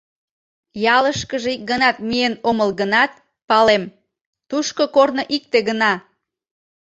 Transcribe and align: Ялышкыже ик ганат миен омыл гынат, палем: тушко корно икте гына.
Ялышкыже 0.97 1.49
ик 1.55 1.61
ганат 1.71 1.97
миен 2.07 2.33
омыл 2.49 2.69
гынат, 2.79 3.11
палем: 3.49 3.83
тушко 4.49 4.83
корно 4.95 5.23
икте 5.35 5.59
гына. 5.69 5.93